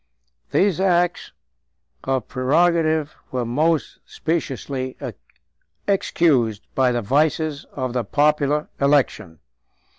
[0.49, 1.31] These acts
[2.05, 4.97] of prerogative were most speciously
[5.87, 9.37] excused by the vices of a popular election.